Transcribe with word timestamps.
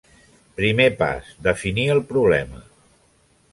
Primer 0.59 0.87
pas: 1.01 1.29
definir 1.49 1.87
el 1.99 2.03
problema. 2.15 2.65